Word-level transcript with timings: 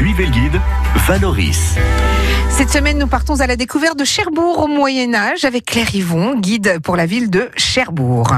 Suivez 0.00 0.24
le 0.24 0.32
guide, 0.32 0.60
Valoris. 1.06 1.76
Cette 2.48 2.70
semaine, 2.70 2.98
nous 2.98 3.06
partons 3.06 3.40
à 3.40 3.46
la 3.46 3.56
découverte 3.56 3.98
de 3.98 4.04
Cherbourg 4.06 4.60
au 4.60 4.66
Moyen 4.66 5.12
Âge 5.12 5.44
avec 5.44 5.66
Claire 5.66 5.94
Yvon, 5.94 6.40
guide 6.40 6.78
pour 6.82 6.96
la 6.96 7.04
ville 7.04 7.28
de 7.28 7.50
Cherbourg. 7.54 8.32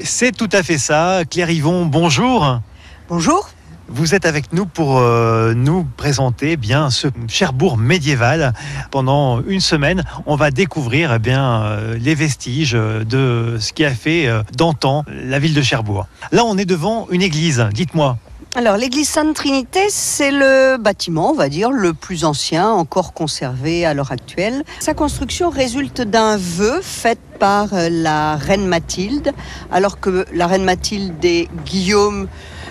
C'est 0.00 0.30
tout 0.30 0.48
à 0.52 0.62
fait 0.62 0.78
ça. 0.78 1.22
Claire 1.28 1.50
Yvon, 1.50 1.86
bonjour. 1.86 2.60
Bonjour. 3.08 3.50
Vous 3.88 4.14
êtes 4.14 4.26
avec 4.26 4.52
nous 4.52 4.64
pour 4.64 4.98
euh, 4.98 5.54
nous 5.54 5.82
présenter 5.96 6.52
eh 6.52 6.56
bien 6.56 6.88
ce 6.88 7.08
Cherbourg 7.26 7.78
médiéval. 7.78 8.54
Pendant 8.92 9.42
une 9.42 9.58
semaine, 9.58 10.04
on 10.24 10.36
va 10.36 10.52
découvrir 10.52 11.14
eh 11.14 11.18
bien 11.18 11.62
euh, 11.62 11.98
les 11.98 12.14
vestiges 12.14 12.74
de 12.74 13.56
ce 13.58 13.72
qui 13.72 13.84
a 13.84 13.90
fait 13.90 14.28
euh, 14.28 14.44
d'antan 14.56 15.04
la 15.08 15.40
ville 15.40 15.54
de 15.54 15.62
Cherbourg. 15.62 16.06
Là, 16.30 16.44
on 16.44 16.56
est 16.56 16.64
devant 16.64 17.08
une 17.10 17.22
église. 17.22 17.66
Dites-moi. 17.72 18.18
Alors 18.54 18.78
l'église 18.78 19.10
Sainte-Trinité, 19.10 19.88
c'est 19.90 20.30
le 20.30 20.78
bâtiment, 20.78 21.30
on 21.30 21.34
va 21.34 21.50
dire, 21.50 21.70
le 21.70 21.92
plus 21.92 22.24
ancien 22.24 22.70
encore 22.70 23.12
conservé 23.12 23.84
à 23.84 23.92
l'heure 23.92 24.10
actuelle. 24.10 24.64
Sa 24.80 24.94
construction 24.94 25.50
résulte 25.50 26.00
d'un 26.00 26.38
vœu 26.38 26.80
fait 26.80 27.20
par 27.38 27.68
la 27.72 28.36
reine 28.36 28.66
Mathilde, 28.66 29.32
alors 29.70 30.00
que 30.00 30.24
la 30.32 30.46
reine 30.46 30.64
Mathilde 30.64 31.22
et 31.26 31.48
Guillaume 31.66 32.26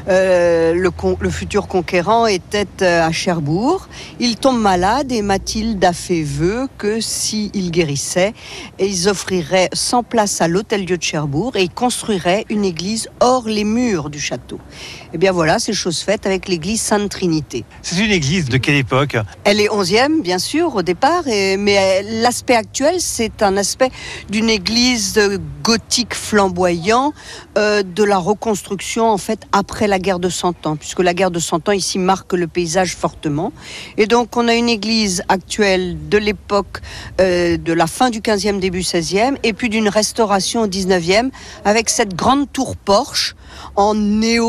euh, 0.08 0.74
le, 0.74 0.92
le, 1.20 1.30
futur 1.30 1.68
conquérant 1.68 2.28
était 2.28 2.68
euh, 2.82 3.06
à 3.06 3.12
Cherbourg. 3.12 3.90
Il 4.20 4.38
tombe 4.38 4.60
malade 4.60 5.12
et 5.12 5.22
Mathilde 5.22 5.84
a 5.84 5.94
fait 5.94 6.24
vœu 6.24 6.68
que 6.78 7.02
s'il 7.02 7.72
guérissait, 7.72 8.34
ils 8.80 9.10
offriraient 9.10 9.70
100 9.74 10.04
places 10.04 10.42
à 10.42 10.48
l'hôtel-dieu 10.48 10.98
de 10.98 11.04
Cherbourg 11.04 11.56
et 11.56 11.64
ils 11.64 11.70
construiraient 11.70 12.46
une 12.50 12.64
église 12.64 13.10
hors 13.20 13.48
les 13.48 13.64
murs 13.64 14.10
du 14.10 14.20
château. 14.20 14.60
Et 15.08 15.10
eh 15.14 15.18
bien 15.18 15.32
voilà, 15.32 15.60
c'est 15.60 15.74
chose 15.74 16.00
faite 16.00 16.26
avec 16.26 16.48
l'église 16.48 16.82
Sainte-Trinité. 16.82 17.66
C'est 17.82 18.04
une 18.04 18.12
église 18.12 18.50
de 18.50 18.58
quelle 18.58 18.76
époque? 18.76 19.18
Elle 19.44 19.60
est 19.60 19.70
11e, 19.70 20.22
bien 20.22 20.40
sûr, 20.40 20.76
au 20.76 20.82
départ, 20.82 21.24
mais 21.26 22.03
l'aspect 22.22 22.56
actuel, 22.56 22.96
c'est 23.00 23.42
un 23.42 23.58
aspect 23.58 23.90
d'une 24.30 24.50
église 24.50 25.20
gothique 25.64 26.14
flamboyant, 26.14 27.14
euh, 27.58 27.84
de 27.84 28.03
la 28.03 28.18
reconstruction 28.18 29.09
en 29.09 29.18
fait 29.18 29.42
après 29.52 29.88
la 29.88 29.97
guerre 30.00 30.20
de 30.20 30.30
Cent 30.30 30.66
Ans, 30.66 30.76
puisque 30.76 31.00
la 31.00 31.14
guerre 31.14 31.31
de 31.31 31.40
Cent 31.40 31.67
Ans 31.70 31.72
ici 31.72 32.00
marque 32.00 32.34
le 32.34 32.48
paysage 32.48 32.95
fortement. 32.95 33.52
Et 33.98 34.06
donc 34.08 34.36
on 34.38 34.48
a 34.48 34.53
une 34.53 34.70
église 34.70 35.23
actuelle 35.30 35.98
de 36.09 36.17
l'époque 36.17 36.81
euh, 37.20 37.58
de 37.58 37.73
la 37.73 37.88
fin 37.88 38.09
du 38.09 38.22
15e, 38.22 38.59
début 38.59 38.81
16e, 38.81 39.38
et 39.44 39.53
puis 39.53 39.70
d'une 39.70 39.90
restauration 39.90 40.62
au 40.62 40.68
19e, 40.68 41.30
avec 41.66 41.90
cette 41.90 42.16
grande 42.16 42.52
tour 42.52 42.75
porche 42.75 43.36
en 43.75 43.95
néo-gothique. 43.95 44.48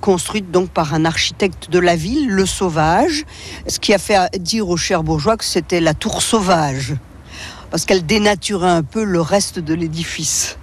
construite 0.00 0.50
donc 0.50 0.70
par 0.70 0.94
un 0.94 1.04
architecte 1.04 1.68
de 1.70 1.78
la 1.78 1.94
ville, 1.94 2.28
le 2.28 2.46
Sauvage, 2.46 3.26
ce 3.66 3.78
qui 3.78 3.92
a 3.92 3.98
fait 3.98 4.16
dire 4.38 4.68
aux 4.68 4.78
Cherbourgeois 4.78 5.36
que 5.36 5.44
c'était 5.44 5.80
la 5.80 5.92
tour 5.94 6.22
sauvage, 6.22 6.94
parce 7.70 7.84
qu'elle 7.84 8.06
dénaturait 8.06 8.70
un 8.70 8.82
peu 8.82 9.04
le 9.04 9.20
reste 9.20 9.58
de 9.58 9.74
l'édifice. 9.74 10.56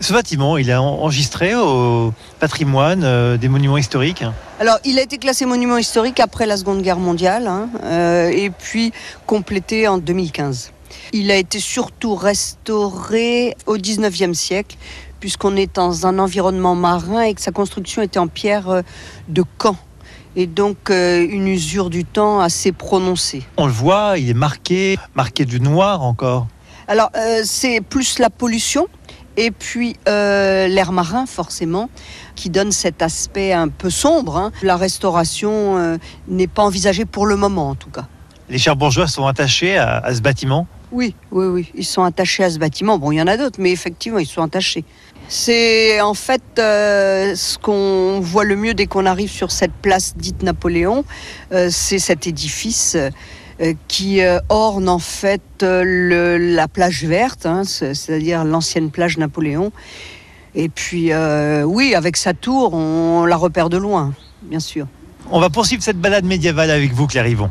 Ce 0.00 0.12
bâtiment, 0.12 0.58
il 0.58 0.68
est 0.68 0.74
enregistré 0.74 1.54
au 1.54 2.12
patrimoine 2.38 3.02
euh, 3.02 3.38
des 3.38 3.48
monuments 3.48 3.78
historiques 3.78 4.24
Alors, 4.60 4.76
il 4.84 4.98
a 4.98 5.02
été 5.02 5.16
classé 5.16 5.46
monument 5.46 5.78
historique 5.78 6.20
après 6.20 6.44
la 6.44 6.58
Seconde 6.58 6.82
Guerre 6.82 6.98
mondiale 6.98 7.46
hein, 7.46 7.70
euh, 7.82 8.28
et 8.28 8.50
puis 8.50 8.92
complété 9.24 9.88
en 9.88 9.96
2015. 9.96 10.72
Il 11.12 11.30
a 11.30 11.36
été 11.36 11.60
surtout 11.60 12.14
restauré 12.14 13.56
au 13.64 13.78
19e 13.78 14.34
siècle 14.34 14.76
puisqu'on 15.18 15.56
est 15.56 15.74
dans 15.74 16.06
un 16.06 16.18
environnement 16.18 16.74
marin 16.74 17.22
et 17.22 17.32
que 17.32 17.40
sa 17.40 17.50
construction 17.50 18.02
était 18.02 18.18
en 18.18 18.28
pierre 18.28 18.68
euh, 18.68 18.82
de 19.28 19.44
Caen 19.60 19.76
et 20.38 20.46
donc 20.46 20.90
une 20.90 21.48
usure 21.48 21.88
du 21.88 22.04
temps 22.04 22.40
assez 22.40 22.70
prononcée. 22.70 23.44
On 23.56 23.64
le 23.64 23.72
voit, 23.72 24.18
il 24.18 24.28
est 24.28 24.34
marqué, 24.34 24.98
marqué 25.14 25.46
du 25.46 25.62
noir 25.62 26.02
encore. 26.02 26.46
Alors 26.88 27.10
c'est 27.42 27.80
plus 27.80 28.18
la 28.18 28.28
pollution 28.28 28.86
et 29.36 29.50
puis 29.50 29.96
euh, 30.08 30.68
l'air 30.68 30.92
marin, 30.92 31.26
forcément, 31.26 31.90
qui 32.34 32.50
donne 32.50 32.72
cet 32.72 33.02
aspect 33.02 33.52
un 33.52 33.68
peu 33.68 33.90
sombre. 33.90 34.36
Hein. 34.36 34.52
La 34.62 34.76
restauration 34.76 35.76
euh, 35.76 35.96
n'est 36.28 36.46
pas 36.46 36.62
envisagée 36.62 37.04
pour 37.04 37.26
le 37.26 37.36
moment, 37.36 37.70
en 37.70 37.74
tout 37.74 37.90
cas. 37.90 38.06
Les 38.48 38.58
bourgeois 38.76 39.08
sont 39.08 39.26
attachés 39.26 39.76
à, 39.76 40.14
ce 40.14 40.20
bâtiment? 40.20 40.66
Oui, 40.92 41.14
oui, 41.32 41.46
oui. 41.46 41.72
Ils 41.74 41.84
sont 41.84 42.04
attachés 42.04 42.44
à 42.44 42.50
ce 42.50 42.58
bâtiment. 42.58 42.98
Bon, 42.98 43.10
il 43.10 43.16
y 43.16 43.22
en 43.22 43.26
a 43.26 43.36
d'autres, 43.36 43.60
mais 43.60 43.72
effectivement, 43.72 44.18
ils 44.18 44.26
sont 44.26 44.42
attachés. 44.42 44.84
C'est 45.28 46.00
en 46.00 46.14
fait 46.14 46.42
euh, 46.60 47.34
ce 47.34 47.58
qu'on 47.58 48.20
voit 48.20 48.44
le 48.44 48.54
mieux 48.54 48.74
dès 48.74 48.86
qu'on 48.86 49.06
arrive 49.06 49.30
sur 49.30 49.50
cette 49.50 49.72
place 49.72 50.16
dite 50.16 50.44
Napoléon, 50.44 51.04
c'est 51.50 51.98
cet 51.98 52.28
édifice 52.28 52.96
qui 53.88 54.22
euh, 54.22 54.38
orne 54.48 54.88
en 54.88 54.98
fait 54.98 55.42
euh, 55.62 56.38
la 56.38 56.68
plage 56.68 57.04
verte, 57.04 57.46
hein, 57.46 57.64
c'est-à-dire 57.64 58.44
l'ancienne 58.44 58.90
plage 58.90 59.18
Napoléon. 59.18 59.72
Et 60.54 60.70
puis, 60.70 61.10
oui, 61.66 61.94
avec 61.94 62.16
sa 62.16 62.32
tour, 62.32 62.72
on 62.72 63.26
la 63.26 63.36
repère 63.36 63.68
de 63.68 63.76
loin, 63.76 64.14
bien 64.40 64.60
sûr. 64.60 64.86
On 65.30 65.38
va 65.38 65.50
poursuivre 65.50 65.82
cette 65.82 66.00
balade 66.00 66.24
médiévale 66.24 66.70
avec 66.70 66.94
vous, 66.94 67.06
Claire 67.06 67.26
Yvon. 67.26 67.50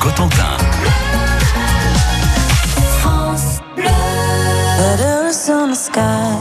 Cotentin. 0.00 0.58
France 3.00 3.60
Bleu. 3.74 3.84
Letters 4.80 5.48
on 5.48 5.70
the 5.70 5.76
sky. 5.76 6.38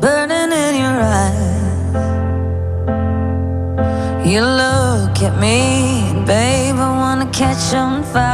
Burning 0.00 0.52
in 0.64 0.74
your 0.84 0.98
eyes. 1.20 1.54
You 4.24 4.40
look 4.42 5.22
at 5.22 5.34
me, 5.40 5.58
babe, 6.24 6.76
I 6.76 6.90
wanna 7.02 7.26
catch 7.30 7.74
on 7.74 8.02
fire. 8.04 8.33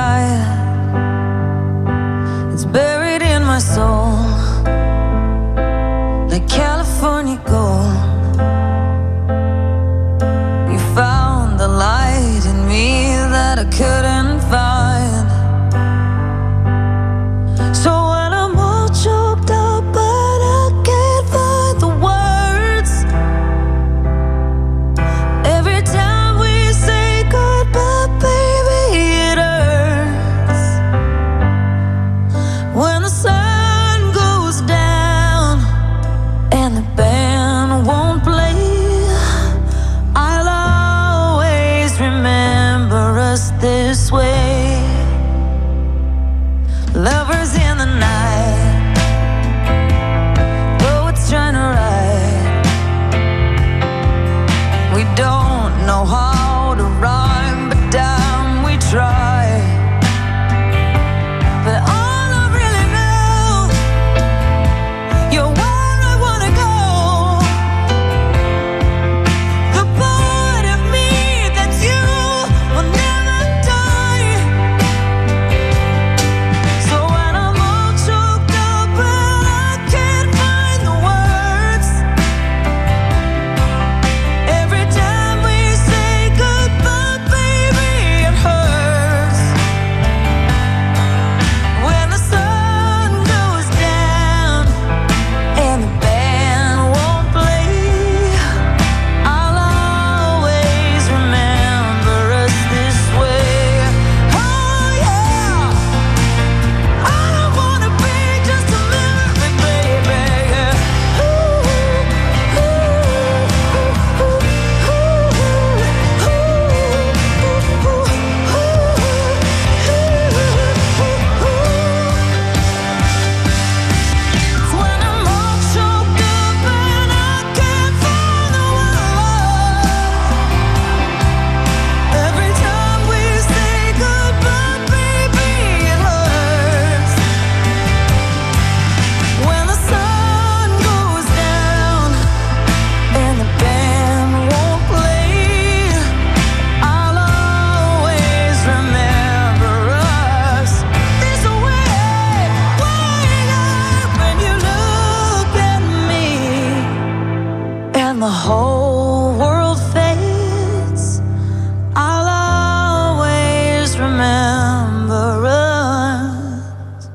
Remember 164.00 165.44
us 165.46 167.10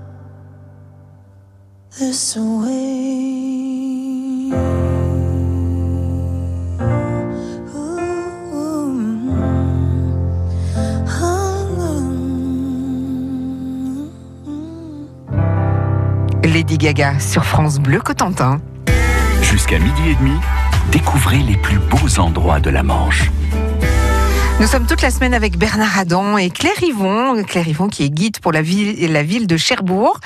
this 1.97 2.37
way. 2.37 2.85
Lady 16.43 16.77
Gaga 16.77 17.19
sur 17.19 17.43
France 17.43 17.79
Bleu 17.79 17.99
Cotentin. 17.99 18.61
Jusqu'à 19.41 19.77
midi 19.79 20.09
et 20.09 20.15
demi, 20.15 20.31
découvrez 20.91 21.39
les 21.39 21.57
plus 21.57 21.79
beaux 21.79 22.19
endroits 22.19 22.59
de 22.59 22.69
la 22.69 22.83
Manche. 22.83 23.29
Nous 24.57 24.67
sommes 24.67 24.85
toute 24.85 25.01
la 25.01 25.11
semaine 25.11 25.33
avec 25.33 25.57
Bernard 25.57 25.99
Adam 25.99 26.37
et 26.37 26.49
Claire 26.49 26.81
Yvon. 26.81 27.43
Claire 27.43 27.67
Yvon 27.67 27.89
qui 27.89 28.03
est 28.03 28.09
guide 28.09 28.39
pour 28.39 28.53
la 28.53 28.61
ville, 28.61 29.11
la 29.11 29.21
ville 29.21 29.47
de 29.47 29.57
Cherbourg. 29.57 30.17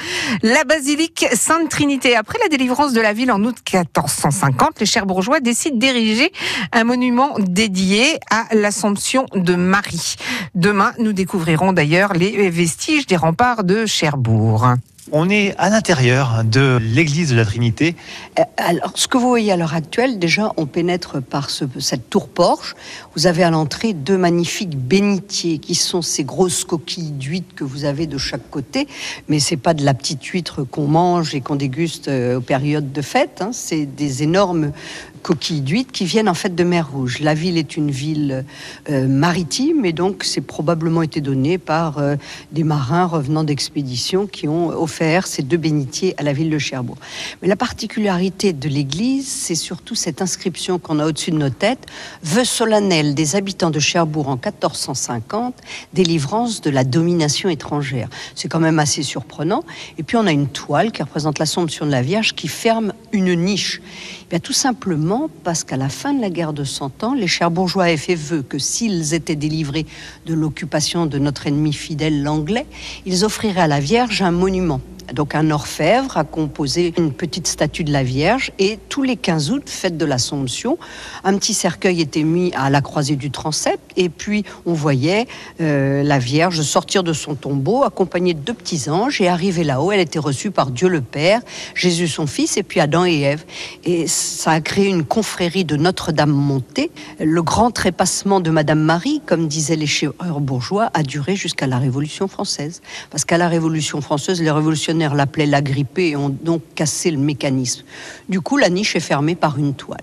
La 0.43 0.63
basilique 0.65 1.25
Sainte-Trinité. 1.33 2.15
Après 2.15 2.37
la 2.39 2.47
délivrance 2.47 2.93
de 2.93 3.01
la 3.01 3.11
ville 3.11 3.31
en 3.31 3.43
août 3.43 3.57
1450, 3.73 4.79
les 4.79 4.85
Cherbourgeois 4.85 5.39
décident 5.39 5.77
d'ériger 5.77 6.31
un 6.73 6.83
monument 6.83 7.33
dédié 7.39 8.19
à 8.29 8.45
l'Assomption 8.53 9.25
de 9.33 9.55
Marie. 9.55 10.15
Demain, 10.53 10.93
nous 10.99 11.11
découvrirons 11.11 11.73
d'ailleurs 11.73 12.13
les 12.13 12.51
vestiges 12.51 13.07
des 13.07 13.17
remparts 13.17 13.63
de 13.63 13.87
Cherbourg. 13.87 14.75
On 15.11 15.29
est 15.29 15.55
à 15.57 15.69
l'intérieur 15.69 16.43
de 16.43 16.77
l'église 16.81 17.31
de 17.31 17.35
la 17.35 17.45
Trinité. 17.45 17.95
Euh, 18.37 18.43
Alors, 18.57 18.91
ce 18.95 19.07
que 19.07 19.17
vous 19.17 19.27
voyez 19.27 19.51
à 19.51 19.57
l'heure 19.57 19.73
actuelle, 19.73 20.19
déjà, 20.19 20.53
on 20.57 20.65
pénètre 20.67 21.21
par 21.21 21.49
ce- 21.49 21.65
cette 21.79 22.09
tour 22.11 22.27
porche. 22.29 22.75
Vous 23.15 23.25
avez 23.25 23.43
à 23.43 23.49
l'entrée 23.49 23.93
deux 23.93 24.17
magnifiques 24.17 24.77
bénitiers, 24.77 25.57
qui 25.57 25.73
sont 25.73 26.01
ces 26.03 26.23
grosses 26.23 26.63
coquilles 26.63 27.11
d'huîtres 27.11 27.55
que 27.55 27.63
vous 27.63 27.85
avez 27.85 28.05
de 28.05 28.17
chaque 28.19 28.49
côté. 28.51 28.87
Mais 29.27 29.39
c'est 29.39 29.57
pas 29.57 29.73
de 29.73 29.83
la 29.83 29.93
petite 29.95 30.23
huître 30.25 30.63
qu'on 30.63 30.85
mange 30.87 31.33
et 31.33 31.41
qu'on 31.41 31.55
déguste 31.55 32.07
euh, 32.07 32.37
aux 32.37 32.41
périodes 32.41 32.91
de 32.91 33.01
fête. 33.01 33.41
hein. 33.41 33.49
C'est 33.51 33.85
des 33.87 34.21
énormes 34.21 34.71
coquilles 35.21 35.61
d'huîtres 35.61 35.91
qui 35.91 36.05
viennent 36.05 36.29
en 36.29 36.33
fait 36.33 36.55
de 36.55 36.63
mer 36.63 36.89
Rouge. 36.91 37.19
La 37.19 37.33
ville 37.33 37.57
est 37.57 37.77
une 37.77 37.91
ville 37.91 38.45
euh, 38.89 39.07
maritime 39.07 39.85
et 39.85 39.93
donc 39.93 40.23
c'est 40.23 40.41
probablement 40.41 41.01
été 41.01 41.21
donné 41.21 41.57
par 41.57 41.97
euh, 41.97 42.15
des 42.51 42.63
marins 42.63 43.05
revenant 43.05 43.43
d'expédition 43.43 44.27
qui 44.27 44.47
ont 44.47 44.69
offert 44.69 45.27
ces 45.27 45.43
deux 45.43 45.57
bénitiers 45.57 46.15
à 46.17 46.23
la 46.23 46.33
ville 46.33 46.49
de 46.49 46.57
Cherbourg. 46.57 46.97
Mais 47.41 47.47
la 47.47 47.55
particularité 47.55 48.53
de 48.53 48.69
l'église, 48.69 49.27
c'est 49.27 49.55
surtout 49.55 49.95
cette 49.95 50.21
inscription 50.21 50.79
qu'on 50.79 50.99
a 50.99 51.05
au-dessus 51.05 51.31
de 51.31 51.37
nos 51.37 51.49
têtes, 51.49 51.85
vœu 52.23 52.43
solennel 52.43 53.15
des 53.15 53.35
habitants 53.35 53.71
de 53.71 53.79
Cherbourg 53.79 54.29
en 54.29 54.35
1450, 54.35 55.55
délivrance 55.93 56.61
de 56.61 56.69
la 56.69 56.83
domination 56.83 57.49
étrangère. 57.49 58.09
C'est 58.35 58.47
quand 58.47 58.59
même 58.59 58.79
assez 58.79 59.03
surprenant. 59.03 59.63
Et 59.97 60.03
puis 60.03 60.17
on 60.17 60.25
a 60.25 60.31
une 60.31 60.47
toile 60.47 60.91
qui 60.91 61.03
représente 61.03 61.39
l'Assomption 61.39 61.85
de 61.85 61.91
la 61.91 62.01
Vierge 62.01 62.33
qui 62.33 62.47
ferme 62.47 62.93
une 63.11 63.33
niche. 63.33 63.81
Eh 64.23 64.29
bien, 64.29 64.39
tout 64.39 64.53
simplement 64.53 65.08
parce 65.43 65.63
qu'à 65.63 65.77
la 65.77 65.89
fin 65.89 66.13
de 66.13 66.21
la 66.21 66.29
guerre 66.29 66.53
de 66.53 66.63
Cent 66.63 67.03
Ans, 67.03 67.13
les 67.13 67.27
Cherbourgeois 67.27 67.85
avaient 67.85 67.97
fait 67.97 68.15
vœu 68.15 68.43
que 68.43 68.59
s'ils 68.59 69.13
étaient 69.13 69.35
délivrés 69.35 69.85
de 70.25 70.33
l'occupation 70.33 71.05
de 71.05 71.17
notre 71.17 71.47
ennemi 71.47 71.73
fidèle, 71.73 72.21
l'anglais, 72.21 72.65
ils 73.05 73.25
offriraient 73.25 73.61
à 73.61 73.67
la 73.67 73.79
Vierge 73.79 74.21
un 74.21 74.31
monument. 74.31 74.81
Donc 75.13 75.35
un 75.35 75.51
orfèvre 75.51 76.17
a 76.17 76.23
composé 76.23 76.93
une 76.97 77.11
petite 77.11 77.47
statue 77.47 77.83
de 77.83 77.91
la 77.91 78.03
Vierge 78.03 78.51
et 78.59 78.79
tous 78.89 79.03
les 79.03 79.15
15 79.15 79.51
août, 79.51 79.63
fête 79.65 79.97
de 79.97 80.05
l'Assomption, 80.05 80.77
un 81.23 81.37
petit 81.37 81.53
cercueil 81.53 82.01
était 82.01 82.23
mis 82.23 82.51
à 82.53 82.69
la 82.69 82.81
croisée 82.81 83.15
du 83.15 83.31
transept 83.31 83.79
et 83.95 84.09
puis 84.09 84.43
on 84.65 84.73
voyait 84.73 85.27
euh, 85.61 86.03
la 86.03 86.19
Vierge 86.19 86.61
sortir 86.61 87.03
de 87.03 87.13
son 87.13 87.35
tombeau 87.35 87.83
accompagnée 87.83 88.33
de 88.33 88.39
deux 88.39 88.53
petits 88.53 88.89
anges 88.89 89.21
et 89.21 89.27
arriver 89.27 89.63
là-haut, 89.63 89.91
elle 89.91 89.99
était 89.99 90.19
reçue 90.19 90.51
par 90.51 90.71
Dieu 90.71 90.87
le 90.87 91.01
Père, 91.01 91.41
Jésus 91.75 92.07
son 92.07 92.27
fils 92.27 92.57
et 92.57 92.63
puis 92.63 92.79
Adam 92.79 93.05
et 93.05 93.21
Ève. 93.21 93.45
Et 93.83 94.07
ça 94.07 94.51
a 94.51 94.61
créé 94.61 94.87
une 94.87 95.03
confrérie 95.03 95.65
de 95.65 95.75
Notre-Dame 95.75 96.31
montée. 96.31 96.91
Le 97.19 97.41
grand 97.41 97.71
trépassement 97.71 98.39
de 98.39 98.49
Madame 98.49 98.81
Marie, 98.81 99.21
comme 99.25 99.47
disaient 99.47 99.75
les 99.75 99.87
chéreurs 99.87 100.39
bourgeois, 100.39 100.89
a 100.93 101.03
duré 101.03 101.35
jusqu'à 101.35 101.67
la 101.67 101.77
Révolution 101.77 102.27
française. 102.27 102.81
Parce 103.09 103.25
qu'à 103.25 103.37
la 103.37 103.47
Révolution 103.47 104.01
française, 104.01 104.41
les 104.41 104.51
révolutionnaires 104.51 104.98
l'appelaient 105.07 105.45
la 105.45 105.61
grippée 105.61 106.09
et 106.09 106.15
ont 106.15 106.29
donc 106.29 106.61
cassé 106.75 107.11
le 107.11 107.17
mécanisme. 107.17 107.83
Du 108.27 108.41
coup, 108.41 108.57
la 108.57 108.69
niche 108.69 108.95
est 108.95 109.01
fermée 109.01 109.35
par 109.35 109.57
une 109.57 109.73
toile. 109.73 109.99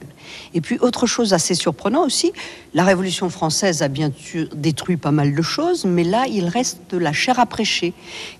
Et 0.55 0.61
puis, 0.61 0.79
autre 0.81 1.07
chose 1.07 1.33
assez 1.33 1.55
surprenant 1.55 2.05
aussi, 2.05 2.33
la 2.75 2.85
Révolution 2.85 3.31
française 3.31 3.83
a 3.83 3.89
bien 3.89 4.11
sûr 4.17 4.49
détruit 4.55 4.97
pas 4.97 5.11
mal 5.11 5.35
de 5.35 5.43
choses, 5.43 5.85
mais 5.85 6.05
là, 6.05 6.27
il 6.29 6.49
reste 6.49 6.81
de 6.91 6.99
la 6.99 7.13
chair 7.13 7.39
à 7.39 7.47
prêcher, 7.47 7.95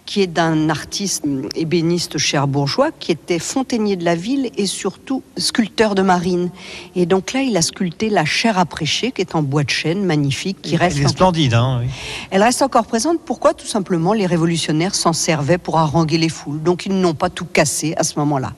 qui 0.05 0.23
est 0.23 0.27
d'un 0.27 0.69
artiste 0.69 1.25
ébéniste 1.55 2.19
cherbourgeois, 2.19 2.91
qui 2.99 3.13
était 3.13 3.39
fontainier 3.39 3.97
de 3.97 4.05
la 4.05 4.15
ville 4.15 4.51
et 4.57 4.67
surtout 4.67 5.23
sculpteur 5.37 5.95
de 5.95 6.03
marine. 6.03 6.51
Et 6.95 7.07
donc 7.07 7.33
là, 7.33 7.43
il 7.43 7.57
a 7.57 7.63
sculpté 7.63 8.09
la 8.11 8.25
chair 8.25 8.59
à 8.59 8.67
prêcher, 8.67 9.13
qui 9.13 9.21
est 9.21 9.35
en 9.35 9.43
bois 9.43 9.65
de 9.65 9.71
chêne, 9.71 10.05
magnifique, 10.05 10.61
qui 10.63 10.77
reste 10.77 10.97
Elle 10.97 11.03
est 11.03 11.07
encore 11.07 11.17
splendide. 11.17 11.55
Hein, 11.55 11.81
oui. 11.83 11.91
elle 12.31 12.43
reste 12.43 12.63
encore 12.63 12.87
présente. 12.87 13.21
Pourquoi? 13.25 13.55
Tout 13.55 13.67
simplement, 13.67 14.13
les 14.13 14.27
révolutionnaires 14.27 14.95
s'en 14.95 15.13
servaient 15.13 15.59
pour 15.59 15.79
haranguer 15.79 16.19
les 16.19 16.29
Donc, 16.47 16.87
ils 16.87 16.99
n'ont 16.99 17.15
pas 17.15 17.31
tout 17.31 17.47
cassé 17.47 17.95
à 17.97 18.05
ce 18.05 18.19
moment-là. 18.19 18.53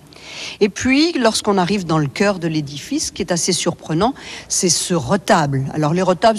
Et 0.61 0.69
puis, 0.69 1.13
lorsqu'on 1.13 1.59
arrive 1.59 1.87
dans 1.87 1.99
le 1.99 2.07
cœur 2.07 2.39
de 2.39 2.49
l'édifice, 2.49 3.07
ce 3.07 3.13
qui 3.13 3.23
est 3.23 3.33
assez 3.33 3.53
surprenant, 3.53 4.15
c'est 4.49 4.69
ce 4.69 4.95
retable. 4.95 5.65
Alors, 5.73 5.95
les 5.95 6.03
retables 6.03 6.39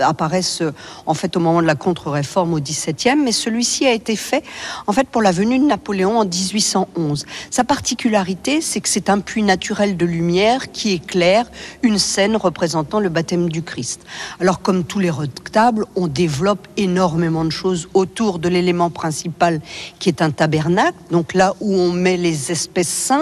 apparaissent 0.00 0.62
euh, 0.62 0.72
en 1.06 1.14
fait 1.14 1.36
au 1.36 1.40
moment 1.40 1.62
de 1.62 1.66
la 1.66 1.74
contre-réforme 1.74 2.54
au 2.54 2.60
XVIIe, 2.60 3.16
mais 3.16 3.32
celui-ci 3.32 3.86
a 3.86 3.92
été 3.92 4.16
fait 4.16 4.44
en 4.86 4.92
fait 4.92 5.08
pour 5.08 5.22
la 5.22 5.32
venue 5.32 5.58
de 5.58 5.64
Napoléon 5.64 6.18
en 6.18 6.24
1811. 6.24 7.24
Sa 7.50 7.64
particularité, 7.64 8.60
c'est 8.60 8.80
que 8.80 8.88
c'est 8.88 9.10
un 9.10 9.20
puits 9.20 9.42
naturel 9.42 9.96
de 9.96 10.06
lumière 10.06 10.70
qui 10.70 10.92
éclaire 10.92 11.46
une 11.82 11.98
scène 11.98 12.36
représentant 12.36 13.00
le 13.00 13.08
baptême 13.08 13.48
du 13.48 13.62
Christ. 13.62 14.02
Alors, 14.40 14.60
comme 14.60 14.84
tous 14.84 14.98
les 14.98 15.10
retables, 15.10 15.86
on 15.96 16.06
développe 16.06 16.66
énormément 16.76 17.44
de 17.44 17.50
choses 17.50 17.88
autour 17.94 18.38
de 18.38 18.48
l'élément 18.48 18.90
principal 18.90 19.60
qui 19.98 20.08
est 20.08 20.22
un 20.22 20.30
tabernacle, 20.30 20.96
donc 21.10 21.34
là 21.34 21.54
où 21.60 21.74
on 21.74 21.92
met 21.92 22.16
les 22.16 22.52
espèces 22.52 22.88
saintes, 22.88 23.15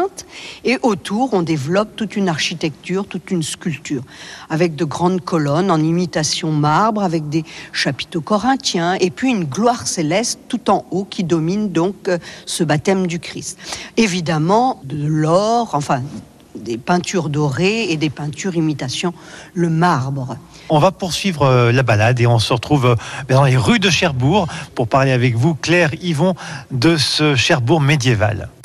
et 0.64 0.78
autour, 0.82 1.34
on 1.34 1.42
développe 1.42 1.96
toute 1.96 2.16
une 2.16 2.28
architecture, 2.28 3.06
toute 3.06 3.30
une 3.30 3.42
sculpture, 3.42 4.02
avec 4.48 4.76
de 4.76 4.84
grandes 4.84 5.20
colonnes 5.20 5.70
en 5.70 5.78
imitation 5.78 6.52
marbre, 6.52 7.02
avec 7.02 7.28
des 7.28 7.44
chapiteaux 7.72 8.20
corinthiens, 8.20 8.94
et 8.94 9.10
puis 9.10 9.30
une 9.30 9.44
gloire 9.44 9.86
céleste 9.86 10.40
tout 10.48 10.70
en 10.70 10.84
haut 10.90 11.04
qui 11.04 11.24
domine 11.24 11.70
donc 11.70 12.08
euh, 12.08 12.18
ce 12.46 12.64
baptême 12.64 13.06
du 13.06 13.18
Christ. 13.18 13.58
Évidemment, 13.96 14.80
de 14.84 15.06
l'or, 15.06 15.70
enfin 15.74 16.02
des 16.54 16.78
peintures 16.78 17.28
dorées 17.28 17.90
et 17.90 17.96
des 17.96 18.10
peintures 18.10 18.54
imitation 18.54 19.12
le 19.54 19.68
marbre. 19.68 20.36
On 20.68 20.78
va 20.78 20.92
poursuivre 20.92 21.42
euh, 21.42 21.72
la 21.72 21.82
balade 21.82 22.20
et 22.20 22.26
on 22.26 22.38
se 22.38 22.52
retrouve 22.52 22.86
euh, 22.86 22.94
dans 23.28 23.44
les 23.44 23.56
rues 23.56 23.80
de 23.80 23.90
Cherbourg 23.90 24.46
pour 24.74 24.88
parler 24.88 25.12
avec 25.12 25.34
vous, 25.36 25.54
Claire 25.54 25.90
Yvon, 26.00 26.34
de 26.70 26.96
ce 26.96 27.34
Cherbourg 27.34 27.80
médiéval. 27.80 28.48